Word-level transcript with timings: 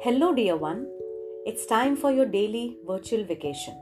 Hello, 0.00 0.32
dear 0.32 0.56
one. 0.56 0.86
It's 1.44 1.66
time 1.66 1.96
for 1.96 2.12
your 2.12 2.24
daily 2.24 2.76
virtual 2.86 3.24
vacation. 3.24 3.74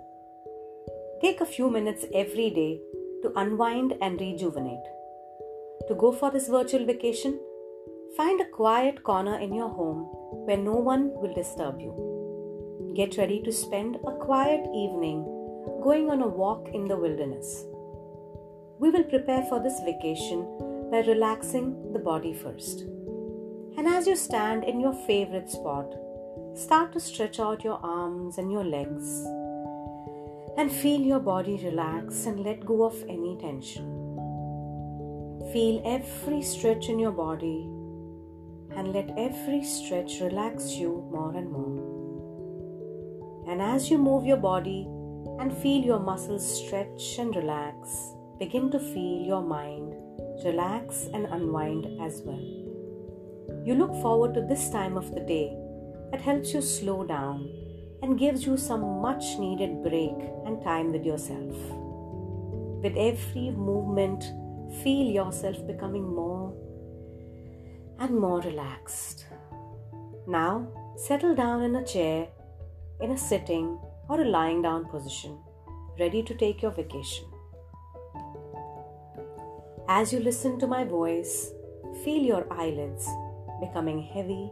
Take 1.20 1.42
a 1.42 1.44
few 1.44 1.68
minutes 1.68 2.06
every 2.14 2.48
day 2.48 2.80
to 3.22 3.32
unwind 3.36 3.92
and 4.00 4.18
rejuvenate. 4.18 4.86
To 5.88 5.94
go 5.94 6.12
for 6.12 6.30
this 6.30 6.48
virtual 6.48 6.86
vacation, 6.86 7.38
find 8.16 8.40
a 8.40 8.48
quiet 8.48 9.02
corner 9.02 9.38
in 9.38 9.52
your 9.52 9.68
home 9.68 10.04
where 10.46 10.56
no 10.56 10.76
one 10.76 11.10
will 11.20 11.34
disturb 11.34 11.82
you. 11.82 12.94
Get 12.96 13.18
ready 13.18 13.42
to 13.42 13.52
spend 13.52 13.96
a 13.96 14.12
quiet 14.12 14.60
evening 14.74 15.22
going 15.82 16.08
on 16.08 16.22
a 16.22 16.26
walk 16.26 16.70
in 16.72 16.88
the 16.88 16.96
wilderness. 16.96 17.66
We 18.78 18.88
will 18.88 19.04
prepare 19.04 19.42
for 19.50 19.62
this 19.62 19.80
vacation 19.80 20.46
by 20.90 21.00
relaxing 21.00 21.92
the 21.92 21.98
body 21.98 22.32
first. 22.32 22.86
And 23.76 23.86
as 23.86 24.06
you 24.06 24.16
stand 24.16 24.64
in 24.64 24.80
your 24.80 24.94
favorite 25.06 25.50
spot, 25.50 25.94
start 26.56 26.90
to 26.90 26.98
stretch 26.98 27.38
out 27.38 27.62
your 27.62 27.78
arms 27.82 28.38
and 28.38 28.50
your 28.50 28.64
legs 28.64 29.26
and 30.56 30.72
feel 30.72 31.00
your 31.00 31.20
body 31.20 31.60
relax 31.62 32.24
and 32.24 32.40
let 32.40 32.64
go 32.64 32.82
of 32.84 32.94
any 33.10 33.36
tension. 33.38 33.84
Feel 35.52 35.82
every 35.84 36.40
stretch 36.40 36.88
in 36.88 36.98
your 36.98 37.12
body 37.12 37.68
and 38.74 38.94
let 38.94 39.10
every 39.18 39.62
stretch 39.62 40.20
relax 40.22 40.70
you 40.72 41.06
more 41.12 41.36
and 41.36 41.52
more. 41.52 41.82
And 43.50 43.60
as 43.60 43.90
you 43.90 43.98
move 43.98 44.24
your 44.24 44.38
body 44.38 44.88
and 45.38 45.54
feel 45.58 45.84
your 45.84 46.00
muscles 46.00 46.64
stretch 46.64 47.18
and 47.18 47.36
relax, 47.36 48.14
begin 48.38 48.70
to 48.70 48.78
feel 48.78 49.20
your 49.26 49.42
mind 49.42 49.94
relax 50.44 51.08
and 51.12 51.26
unwind 51.26 51.86
as 52.00 52.22
well. 52.24 52.46
You 53.64 53.74
look 53.74 53.92
forward 54.02 54.34
to 54.34 54.42
this 54.42 54.70
time 54.70 54.96
of 54.96 55.14
the 55.14 55.20
day 55.20 55.65
that 56.10 56.20
helps 56.20 56.52
you 56.54 56.62
slow 56.62 57.04
down 57.04 57.48
and 58.02 58.18
gives 58.18 58.44
you 58.46 58.56
some 58.56 59.00
much 59.00 59.38
needed 59.38 59.82
break 59.82 60.16
and 60.44 60.62
time 60.62 60.92
with 60.92 61.04
yourself. 61.04 61.56
With 62.82 62.96
every 62.96 63.50
movement, 63.50 64.24
feel 64.82 65.06
yourself 65.06 65.66
becoming 65.66 66.06
more 66.14 66.54
and 67.98 68.18
more 68.18 68.40
relaxed. 68.40 69.26
Now, 70.26 70.68
settle 70.96 71.34
down 71.34 71.62
in 71.62 71.76
a 71.76 71.84
chair, 71.84 72.28
in 73.00 73.12
a 73.12 73.18
sitting 73.18 73.78
or 74.08 74.20
a 74.20 74.24
lying 74.24 74.62
down 74.62 74.84
position, 74.86 75.38
ready 75.98 76.22
to 76.22 76.34
take 76.34 76.62
your 76.62 76.72
vacation. 76.72 77.24
As 79.88 80.12
you 80.12 80.20
listen 80.20 80.58
to 80.58 80.66
my 80.66 80.84
voice, 80.84 81.50
feel 82.04 82.22
your 82.22 82.46
eyelids 82.52 83.08
becoming 83.60 84.02
heavy 84.02 84.50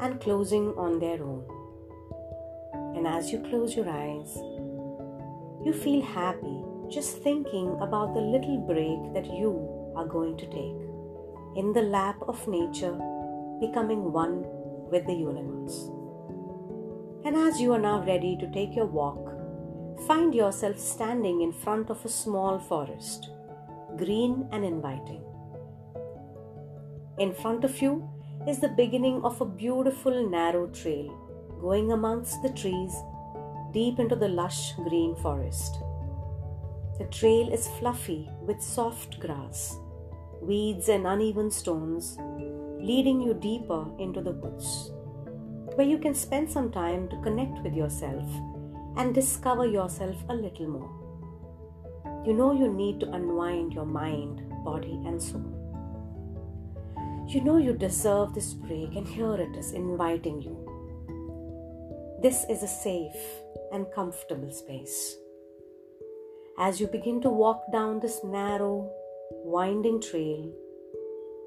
and 0.00 0.20
closing 0.20 0.68
on 0.76 0.98
their 0.98 1.22
own. 1.22 1.44
And 2.96 3.06
as 3.06 3.30
you 3.30 3.40
close 3.40 3.76
your 3.76 3.88
eyes, 3.88 4.36
you 5.64 5.72
feel 5.72 6.02
happy 6.02 6.64
just 6.88 7.18
thinking 7.18 7.76
about 7.80 8.14
the 8.14 8.20
little 8.20 8.58
break 8.58 9.12
that 9.14 9.26
you 9.26 9.92
are 9.96 10.06
going 10.06 10.36
to 10.38 10.46
take 10.46 10.88
in 11.56 11.72
the 11.72 11.82
lap 11.82 12.16
of 12.28 12.46
nature, 12.46 12.96
becoming 13.60 14.12
one 14.12 14.44
with 14.90 15.04
the 15.06 15.14
universe. 15.14 15.90
And 17.24 17.36
as 17.36 17.60
you 17.60 17.72
are 17.72 17.80
now 17.80 18.04
ready 18.04 18.36
to 18.40 18.50
take 18.52 18.76
your 18.76 18.86
walk, 18.86 19.32
find 20.06 20.34
yourself 20.34 20.78
standing 20.78 21.42
in 21.42 21.52
front 21.52 21.90
of 21.90 22.04
a 22.04 22.08
small 22.08 22.58
forest, 22.58 23.30
green 23.96 24.48
and 24.52 24.64
inviting. 24.64 25.22
In 27.18 27.34
front 27.34 27.64
of 27.64 27.82
you 27.82 28.08
is 28.48 28.60
the 28.60 28.68
beginning 28.68 29.20
of 29.24 29.38
a 29.42 29.44
beautiful 29.44 30.26
narrow 30.26 30.66
trail 30.68 31.08
going 31.60 31.92
amongst 31.92 32.42
the 32.42 32.48
trees 32.60 32.94
deep 33.72 33.98
into 33.98 34.16
the 34.16 34.28
lush 34.28 34.72
green 34.76 35.14
forest. 35.16 35.76
The 36.98 37.04
trail 37.10 37.52
is 37.52 37.68
fluffy 37.78 38.26
with 38.40 38.62
soft 38.62 39.20
grass, 39.20 39.76
weeds, 40.40 40.88
and 40.88 41.06
uneven 41.06 41.50
stones, 41.50 42.16
leading 42.80 43.20
you 43.20 43.34
deeper 43.34 43.84
into 43.98 44.22
the 44.22 44.32
woods, 44.32 44.92
where 45.74 45.86
you 45.86 45.98
can 45.98 46.14
spend 46.14 46.50
some 46.50 46.72
time 46.72 47.06
to 47.10 47.20
connect 47.20 47.62
with 47.62 47.74
yourself 47.74 48.24
and 48.96 49.14
discover 49.14 49.66
yourself 49.66 50.16
a 50.30 50.34
little 50.34 50.68
more. 50.68 52.24
You 52.26 52.32
know 52.32 52.52
you 52.52 52.72
need 52.72 52.98
to 53.00 53.10
unwind 53.10 53.74
your 53.74 53.84
mind, 53.84 54.42
body, 54.64 55.02
and 55.04 55.22
soul. 55.22 55.57
You 57.28 57.42
know 57.42 57.58
you 57.58 57.74
deserve 57.74 58.32
this 58.32 58.54
break, 58.54 58.96
and 58.96 59.06
here 59.06 59.34
it 59.34 59.54
is 59.54 59.72
inviting 59.72 60.40
you. 60.40 60.56
This 62.22 62.46
is 62.48 62.62
a 62.62 62.66
safe 62.66 63.22
and 63.70 63.84
comfortable 63.94 64.50
space. 64.50 65.14
As 66.58 66.80
you 66.80 66.86
begin 66.86 67.20
to 67.20 67.28
walk 67.28 67.70
down 67.70 68.00
this 68.00 68.24
narrow, 68.24 68.90
winding 69.44 70.00
trail, 70.00 70.50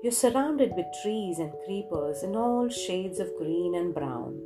you're 0.03 0.12
surrounded 0.12 0.72
with 0.75 0.86
trees 1.02 1.40
and 1.40 1.52
creepers 1.66 2.22
in 2.22 2.36
all 2.36 2.69
shades 2.69 3.19
of 3.19 3.36
green 3.40 3.74
and 3.74 3.92
brown. 3.92 4.40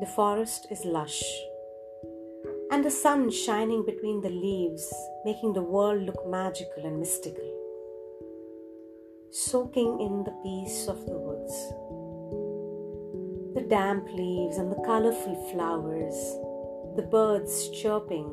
The 0.00 0.06
forest 0.06 0.66
is 0.70 0.82
lush, 0.86 1.22
and 2.70 2.82
the 2.82 2.90
sun 2.90 3.30
shining 3.30 3.84
between 3.84 4.22
the 4.22 4.30
leaves, 4.30 4.90
making 5.26 5.52
the 5.52 5.68
world 5.76 6.04
look 6.04 6.26
magical 6.26 6.86
and 6.86 6.98
mystical 6.98 7.55
soaking 9.44 10.00
in 10.00 10.24
the 10.24 10.34
peace 10.42 10.88
of 10.88 11.04
the 11.04 11.12
woods. 11.12 11.52
The 13.54 13.68
damp 13.68 14.08
leaves 14.10 14.56
and 14.56 14.72
the 14.72 14.82
colorful 14.82 15.36
flowers, 15.52 16.16
the 16.96 17.02
birds 17.02 17.68
chirping, 17.68 18.30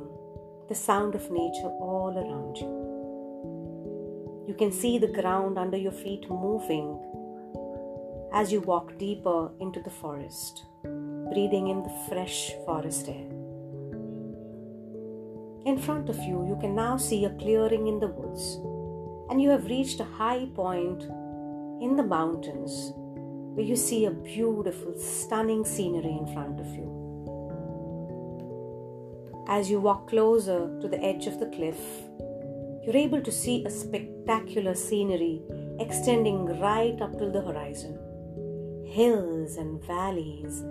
the 0.69 0.75
sound 0.75 1.13
of 1.13 1.29
nature 1.29 1.73
all 1.81 2.13
around 2.15 2.55
you. 2.55 4.45
You 4.47 4.53
can 4.53 4.71
see 4.71 4.97
the 4.97 5.11
ground 5.21 5.57
under 5.57 5.75
your 5.75 5.91
feet 5.91 6.29
moving 6.29 6.97
as 8.33 8.53
you 8.53 8.61
walk 8.61 8.97
deeper 8.97 9.51
into 9.59 9.81
the 9.81 9.89
forest, 9.89 10.63
breathing 10.83 11.67
in 11.67 11.83
the 11.83 11.93
fresh 12.07 12.53
forest 12.65 13.09
air. 13.09 13.29
In 15.65 15.77
front 15.77 16.07
of 16.07 16.15
you, 16.19 16.47
you 16.47 16.57
can 16.61 16.73
now 16.73 16.95
see 16.95 17.25
a 17.25 17.29
clearing 17.31 17.87
in 17.87 17.99
the 17.99 18.07
woods 18.07 18.57
and 19.33 19.41
you 19.41 19.49
have 19.49 19.65
reached 19.65 19.99
a 19.99 20.03
high 20.03 20.45
point 20.53 21.05
in 21.81 21.95
the 21.95 22.03
mountains 22.03 22.91
where 23.55 23.65
you 23.65 23.75
see 23.75 24.05
a 24.05 24.11
beautiful, 24.11 24.93
stunning 24.95 25.65
scenery 25.65 26.15
in 26.19 26.31
front 26.33 26.59
of 26.59 26.67
you. 26.67 26.85
As 29.47 29.71
you 29.71 29.79
walk 29.79 30.07
closer 30.07 30.79
to 30.81 30.87
the 30.87 31.03
edge 31.03 31.25
of 31.25 31.39
the 31.39 31.47
cliff, 31.47 31.79
you're 32.83 32.95
able 32.95 33.21
to 33.21 33.31
see 33.31 33.65
a 33.65 33.71
spectacular 33.71 34.75
scenery 34.75 35.41
extending 35.79 36.45
right 36.59 37.01
up 37.01 37.17
to 37.17 37.31
the 37.31 37.41
horizon. 37.41 37.97
Hills 38.85 39.57
and 39.57 39.83
valleys, 39.83 40.61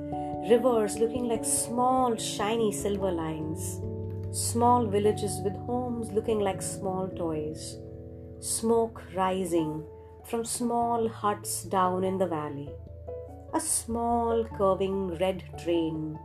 rivers 0.48 0.98
looking 0.98 1.24
like 1.24 1.44
small, 1.44 2.14
shiny 2.14 2.70
silver 2.70 3.10
lines, 3.10 3.80
small 4.30 4.86
villages 4.86 5.40
with 5.42 5.56
homes 5.66 6.12
looking 6.12 6.38
like 6.38 6.62
small 6.62 7.08
toys 7.08 7.78
smoke 8.42 9.00
rising 9.14 9.84
from 10.24 10.44
small 10.44 11.08
huts 11.08 11.62
down 11.62 12.02
in 12.02 12.18
the 12.18 12.26
valley, 12.26 12.68
a 13.54 13.60
small 13.60 14.44
curving 14.58 15.16
red 15.18 15.44
train 15.62 16.18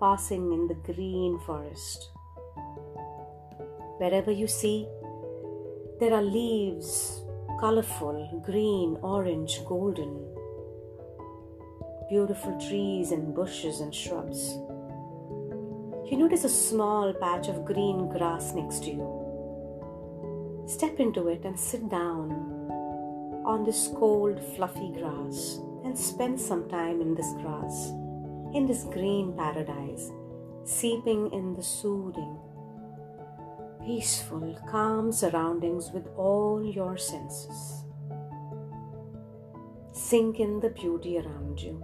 passing 0.00 0.52
in 0.52 0.66
the 0.66 0.92
green 0.92 1.38
forest. 1.46 2.10
Wherever 3.98 4.32
you 4.32 4.48
see, 4.48 4.88
there 6.00 6.12
are 6.12 6.22
leaves, 6.22 7.22
colorful, 7.60 8.42
green, 8.44 8.98
orange, 9.00 9.60
golden, 9.64 10.26
beautiful 12.08 12.60
trees 12.68 13.12
and 13.12 13.32
bushes 13.32 13.78
and 13.78 13.94
shrubs. 13.94 14.54
You 16.10 16.16
notice 16.18 16.42
a 16.42 16.48
small 16.48 17.14
patch 17.14 17.46
of 17.46 17.64
green 17.64 18.08
grass 18.08 18.54
next 18.54 18.82
to 18.82 18.90
you 18.90 19.13
Step 20.66 20.98
into 20.98 21.28
it 21.28 21.44
and 21.44 21.58
sit 21.58 21.88
down 21.90 22.30
on 23.44 23.64
this 23.64 23.90
cold, 23.94 24.40
fluffy 24.56 24.90
grass 24.92 25.60
and 25.84 25.96
spend 25.96 26.40
some 26.40 26.68
time 26.70 27.02
in 27.02 27.14
this 27.14 27.32
grass, 27.42 27.90
in 28.54 28.66
this 28.66 28.84
green 28.84 29.34
paradise, 29.36 30.10
seeping 30.64 31.30
in 31.32 31.52
the 31.52 31.62
soothing, 31.62 32.38
peaceful, 33.84 34.58
calm 34.70 35.12
surroundings 35.12 35.90
with 35.92 36.08
all 36.16 36.64
your 36.64 36.96
senses. 36.96 37.84
Sink 39.92 40.40
in 40.40 40.60
the 40.60 40.70
beauty 40.70 41.18
around 41.18 41.60
you. 41.60 41.82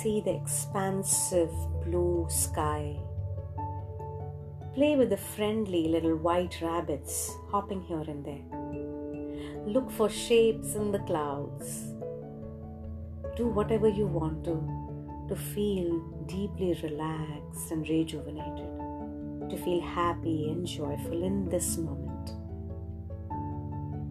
See 0.00 0.22
the 0.22 0.34
expansive 0.34 1.52
blue 1.84 2.26
sky 2.30 2.98
Play 4.78 4.94
with 4.94 5.10
the 5.10 5.16
friendly 5.16 5.88
little 5.88 6.14
white 6.14 6.60
rabbits 6.62 7.36
hopping 7.50 7.82
here 7.82 8.04
and 8.06 8.24
there. 8.24 9.66
Look 9.66 9.90
for 9.90 10.08
shapes 10.08 10.76
in 10.76 10.92
the 10.92 11.00
clouds. 11.00 11.94
do 13.36 13.48
whatever 13.48 13.88
you 13.88 14.06
want 14.06 14.44
to 14.44 14.54
to 15.28 15.34
feel 15.34 15.98
deeply 16.26 16.78
relaxed 16.84 17.72
and 17.72 17.88
rejuvenated, 17.88 19.50
to 19.50 19.56
feel 19.64 19.80
happy 19.80 20.50
and 20.50 20.64
joyful 20.64 21.24
in 21.24 21.48
this 21.48 21.76
moment. 21.76 22.30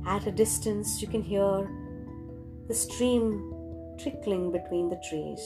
At 0.05 0.27
a 0.27 0.33
distance, 0.33 1.01
you 1.01 1.07
can 1.07 1.23
hear 1.23 1.71
the 2.67 2.75
stream 2.75 3.53
trickling 4.01 4.51
between 4.51 4.89
the 4.89 5.01
trees. 5.09 5.45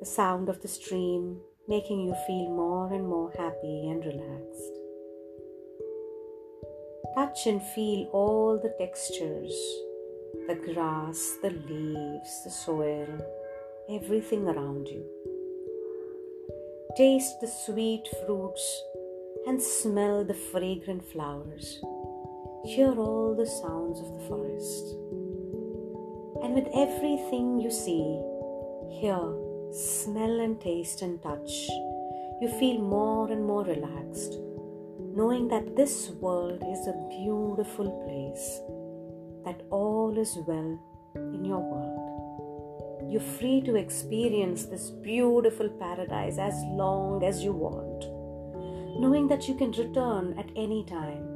The 0.00 0.10
sound 0.16 0.48
of 0.48 0.60
the 0.62 0.74
stream 0.80 1.40
making 1.70 2.00
you 2.00 2.14
feel 2.26 2.50
more 2.50 2.92
and 2.92 3.06
more 3.06 3.30
happy 3.38 3.88
and 3.88 4.04
relaxed. 4.04 4.72
Touch 7.14 7.46
and 7.46 7.62
feel 7.62 8.08
all 8.12 8.58
the 8.58 8.74
textures 8.76 9.54
the 10.48 10.54
grass, 10.72 11.36
the 11.42 11.50
leaves, 11.50 12.42
the 12.44 12.50
soil, 12.50 13.06
everything 13.88 14.48
around 14.48 14.88
you. 14.88 15.04
Taste 16.96 17.40
the 17.40 17.46
sweet 17.46 18.04
fruits 18.26 18.82
and 19.46 19.62
smell 19.62 20.24
the 20.24 20.34
fragrant 20.34 21.04
flowers. 21.12 21.80
Hear 22.64 22.92
all 22.98 23.36
the 23.36 23.46
sounds 23.46 24.00
of 24.00 24.12
the 24.12 24.26
forest. 24.26 24.96
And 26.42 26.54
with 26.54 26.68
everything 26.74 27.60
you 27.60 27.70
see, 27.70 28.20
hear, 29.00 29.49
smell, 29.72 30.40
and 30.40 30.60
taste 30.60 31.02
and 31.02 31.22
touch, 31.22 31.68
you 32.40 32.48
feel 32.58 32.80
more 32.80 33.30
and 33.30 33.44
more 33.44 33.64
relaxed, 33.64 34.34
knowing 35.14 35.46
that 35.48 35.76
this 35.76 36.10
world 36.20 36.62
is 36.66 36.86
a 36.86 37.08
beautiful 37.08 37.90
place, 38.06 38.60
that 39.44 39.62
all 39.70 40.16
is 40.18 40.36
well 40.46 40.78
in 41.14 41.44
your 41.44 41.60
world. 41.60 43.10
You're 43.10 43.20
free 43.20 43.60
to 43.62 43.76
experience 43.76 44.64
this 44.64 44.90
beautiful 44.90 45.68
paradise 45.68 46.38
as 46.38 46.54
long 46.64 47.22
as 47.22 47.42
you 47.44 47.52
want, 47.52 48.04
knowing 49.00 49.28
that 49.28 49.46
you 49.48 49.54
can 49.54 49.70
return 49.72 50.36
at 50.38 50.50
any 50.56 50.84
time. 50.84 51.26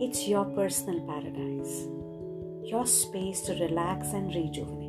It's 0.00 0.26
your 0.26 0.46
personal 0.46 1.00
paradise, 1.06 1.86
your 2.64 2.86
space 2.86 3.42
to 3.42 3.52
relax 3.54 4.14
and 4.14 4.34
rejuvenate. 4.34 4.79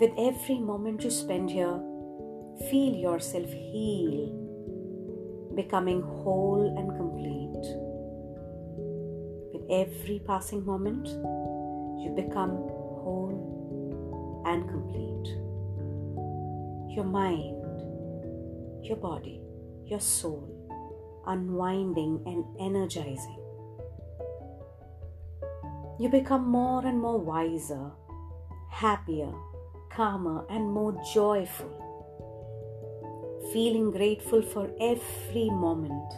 With 0.00 0.12
every 0.16 0.58
moment 0.58 1.04
you 1.04 1.10
spend 1.10 1.50
here, 1.50 1.78
feel 2.70 2.94
yourself 2.94 3.52
heal, 3.52 4.32
becoming 5.54 6.00
whole 6.00 6.74
and 6.78 6.88
complete. 6.96 7.66
With 9.52 9.70
every 9.70 10.20
passing 10.26 10.64
moment, 10.64 11.06
you 11.06 12.14
become 12.16 12.50
whole 13.02 14.42
and 14.46 14.66
complete. 14.66 15.36
Your 16.96 17.04
mind, 17.04 17.60
your 18.82 18.96
body, 18.96 19.42
your 19.84 20.00
soul 20.00 20.60
unwinding 21.26 22.22
and 22.26 22.44
energizing. 22.58 23.38
You 25.98 26.08
become 26.08 26.48
more 26.48 26.86
and 26.86 26.98
more 26.98 27.18
wiser, 27.18 27.90
happier, 28.70 29.32
calmer, 29.90 30.44
and 30.48 30.72
more 30.72 30.94
joyful. 31.12 31.70
Feeling 33.52 33.90
grateful 33.90 34.42
for 34.42 34.70
every 34.80 35.50
moment, 35.50 36.12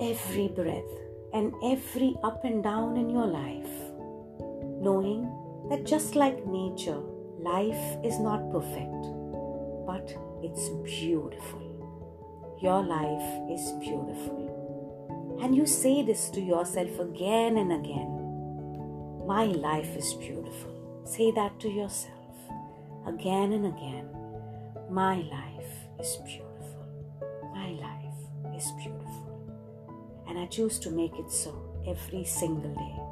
every 0.00 0.48
breath, 0.48 0.94
and 1.32 1.52
every 1.64 2.16
up 2.22 2.44
and 2.44 2.62
down 2.62 2.96
in 2.96 3.10
your 3.10 3.26
life 3.26 3.94
knowing 4.84 5.22
that 5.70 5.84
just 5.84 6.14
like 6.14 6.46
nature, 6.46 7.00
life 7.38 7.84
is 8.04 8.18
not 8.20 8.52
perfect, 8.52 9.04
but 9.86 10.14
it's 10.42 10.68
beautiful. 10.84 11.62
Your 12.60 12.82
life 12.82 13.30
is 13.50 13.72
beautiful. 13.80 15.38
And 15.42 15.56
you 15.56 15.66
say 15.66 16.02
this 16.02 16.28
to 16.30 16.40
yourself 16.40 16.98
again 17.00 17.56
and 17.58 17.72
again 17.72 18.10
My 19.26 19.44
life 19.46 19.96
is 19.96 20.12
beautiful. 20.14 20.70
Say 21.04 21.30
that 21.32 21.58
to 21.60 21.68
yourself 21.68 22.13
again 23.06 23.52
and 23.52 23.66
again. 23.66 24.08
My 24.90 25.16
life 25.16 25.72
is 26.00 26.16
beautiful. 26.24 26.86
My 27.52 27.70
life 27.70 28.54
is 28.56 28.70
beautiful. 28.72 29.40
And 30.28 30.38
I 30.38 30.46
choose 30.46 30.78
to 30.80 30.90
make 30.90 31.18
it 31.18 31.30
so 31.30 31.54
every 31.86 32.24
single 32.24 32.74
day. 32.74 33.04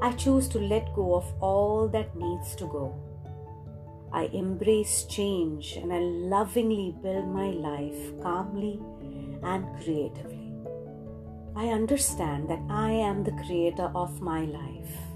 I 0.00 0.12
choose 0.12 0.48
to 0.48 0.60
let 0.60 0.94
go 0.94 1.16
of 1.16 1.32
all 1.40 1.88
that 1.88 2.16
needs 2.16 2.54
to 2.56 2.66
go. 2.66 2.94
I 4.12 4.24
embrace 4.32 5.04
change 5.04 5.76
and 5.76 5.92
I 5.92 5.98
lovingly 5.98 6.94
build 7.02 7.28
my 7.28 7.50
life 7.50 8.20
calmly 8.22 8.80
and 9.42 9.66
creatively. 9.82 10.52
I 11.56 11.68
understand 11.68 12.48
that 12.48 12.60
I 12.70 12.90
am 12.90 13.24
the 13.24 13.36
creator 13.44 13.90
of 13.94 14.20
my 14.20 14.44
life. 14.44 15.07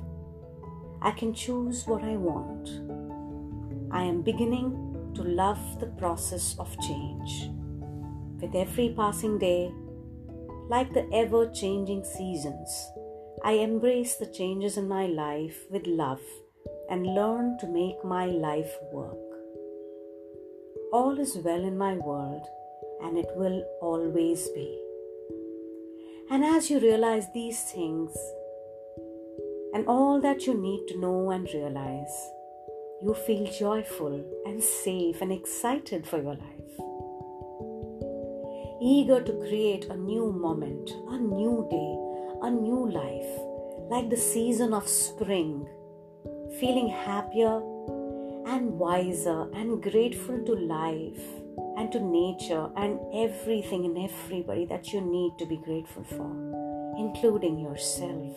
I 1.04 1.10
can 1.10 1.34
choose 1.34 1.84
what 1.84 2.04
I 2.04 2.16
want. 2.16 2.68
I 3.90 4.04
am 4.04 4.22
beginning 4.22 5.12
to 5.16 5.24
love 5.24 5.80
the 5.80 5.88
process 5.98 6.54
of 6.60 6.78
change. 6.80 7.50
With 8.40 8.54
every 8.54 8.94
passing 8.96 9.36
day, 9.36 9.72
like 10.68 10.94
the 10.94 11.12
ever 11.12 11.50
changing 11.50 12.04
seasons, 12.04 12.70
I 13.42 13.54
embrace 13.54 14.14
the 14.14 14.26
changes 14.26 14.76
in 14.76 14.86
my 14.86 15.06
life 15.06 15.66
with 15.70 15.88
love 15.88 16.22
and 16.88 17.14
learn 17.16 17.58
to 17.58 17.66
make 17.66 18.04
my 18.04 18.26
life 18.26 18.72
work. 18.92 19.18
All 20.92 21.18
is 21.18 21.36
well 21.38 21.64
in 21.64 21.76
my 21.76 21.94
world 21.94 22.46
and 23.02 23.18
it 23.18 23.30
will 23.34 23.64
always 23.80 24.46
be. 24.50 24.78
And 26.30 26.44
as 26.44 26.70
you 26.70 26.78
realize 26.78 27.26
these 27.34 27.60
things 27.72 28.16
and 29.74 29.86
all 29.86 30.20
that 30.20 30.46
you 30.46 30.54
need 30.54 30.86
to 30.88 31.00
know 31.00 31.30
and 31.30 31.48
realize, 31.54 32.30
you 33.02 33.14
feel 33.26 33.50
joyful 33.50 34.22
and 34.46 34.62
safe 34.62 35.20
and 35.22 35.32
excited 35.32 36.06
for 36.06 36.18
your 36.18 36.34
life. 36.34 36.72
Eager 38.82 39.22
to 39.22 39.32
create 39.48 39.86
a 39.86 39.96
new 39.96 40.32
moment, 40.32 40.90
a 41.08 41.18
new 41.18 41.66
day, 41.70 42.46
a 42.46 42.50
new 42.50 42.90
life, 42.90 43.40
like 43.90 44.10
the 44.10 44.16
season 44.16 44.74
of 44.74 44.88
spring, 44.88 45.66
feeling 46.60 46.88
happier 46.88 47.62
and 48.46 48.78
wiser 48.78 49.48
and 49.54 49.82
grateful 49.82 50.38
to 50.44 50.54
life 50.54 51.22
and 51.78 51.90
to 51.92 52.00
nature 52.00 52.68
and 52.76 52.98
everything 53.14 53.84
and 53.84 54.10
everybody 54.10 54.66
that 54.66 54.92
you 54.92 55.00
need 55.00 55.32
to 55.38 55.46
be 55.46 55.56
grateful 55.56 56.04
for, 56.04 56.30
including 56.98 57.58
yourself. 57.58 58.36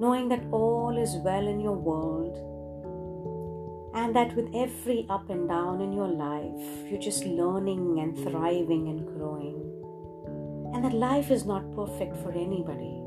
Knowing 0.00 0.28
that 0.28 0.44
all 0.50 0.96
is 0.98 1.16
well 1.24 1.46
in 1.46 1.60
your 1.60 1.72
world 1.72 2.36
and 3.94 4.14
that 4.14 4.36
with 4.36 4.48
every 4.54 5.06
up 5.08 5.30
and 5.30 5.48
down 5.48 5.80
in 5.80 5.92
your 5.92 6.08
life, 6.08 6.90
you're 6.90 7.00
just 7.00 7.24
learning 7.24 7.98
and 7.98 8.16
thriving 8.18 8.88
and 8.88 9.06
growing 9.06 9.76
and 10.76 10.84
that 10.84 10.92
life 10.92 11.30
is 11.30 11.46
not 11.46 11.74
perfect 11.74 12.14
for 12.18 12.30
anybody. 12.32 13.00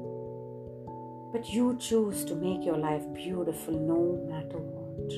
But 1.31 1.47
you 1.53 1.77
choose 1.77 2.25
to 2.25 2.35
make 2.35 2.65
your 2.65 2.77
life 2.77 3.03
beautiful 3.13 3.75
no 3.75 4.25
matter 4.27 4.57
what. 4.57 5.11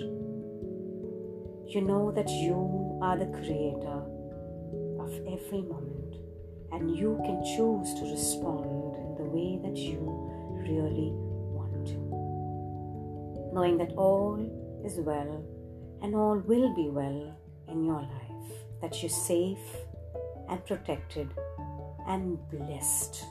You 1.73 1.79
know 1.79 2.11
that 2.11 2.29
you 2.29 2.99
are 3.01 3.17
the 3.17 3.31
creator 3.37 4.03
of 4.99 5.13
every 5.31 5.61
moment, 5.61 6.17
and 6.73 6.93
you 6.93 7.21
can 7.23 7.41
choose 7.45 7.93
to 8.01 8.11
respond 8.11 8.90
Knowing 13.53 13.77
that 13.77 13.91
all 13.97 14.39
is 14.85 14.99
well 14.99 15.43
and 16.01 16.15
all 16.15 16.37
will 16.37 16.73
be 16.73 16.89
well 16.89 17.37
in 17.67 17.83
your 17.85 18.01
life, 18.01 18.51
that 18.81 19.01
you're 19.01 19.09
safe 19.09 19.75
and 20.49 20.65
protected 20.65 21.29
and 22.07 22.37
blessed 22.49 23.23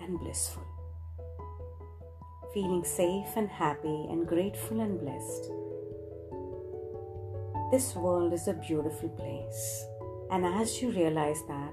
and 0.00 0.18
blissful. 0.18 0.66
Feeling 2.52 2.84
safe 2.84 3.36
and 3.36 3.48
happy 3.48 4.06
and 4.10 4.26
grateful 4.26 4.80
and 4.80 5.00
blessed. 5.00 5.50
This 7.70 7.94
world 7.94 8.34
is 8.34 8.48
a 8.48 8.52
beautiful 8.52 9.08
place, 9.08 9.86
and 10.30 10.44
as 10.44 10.82
you 10.82 10.90
realize 10.90 11.40
that, 11.48 11.72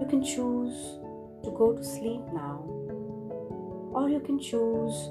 you 0.00 0.06
can 0.08 0.24
choose 0.24 0.98
to 1.44 1.50
go 1.50 1.74
to 1.76 1.84
sleep 1.84 2.22
now, 2.32 2.64
or 3.92 4.08
you 4.08 4.20
can 4.20 4.38
choose 4.40 5.10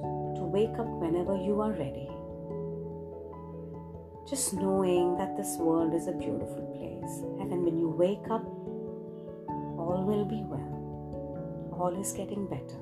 wake 0.54 0.78
up 0.80 0.92
whenever 1.04 1.36
you 1.36 1.60
are 1.62 1.72
ready. 1.72 2.10
Just 4.30 4.54
knowing 4.54 5.18
that 5.18 5.36
this 5.36 5.58
world 5.58 5.94
is 5.94 6.08
a 6.08 6.14
beautiful 6.14 6.64
place, 6.78 7.16
and 7.42 7.52
then 7.52 7.64
when 7.64 7.78
you 7.78 7.90
wake 7.90 8.30
up, 8.30 8.46
all 9.78 10.06
will 10.08 10.26
be 10.26 10.42
well. 10.54 11.76
All 11.80 12.00
is 12.00 12.14
getting 12.14 12.48
better. 12.48 12.80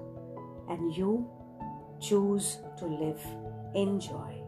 and 0.71 0.95
you 0.95 1.27
choose 1.99 2.57
to 2.77 2.85
live 2.85 3.21
in 3.75 3.99
joy. 3.99 4.40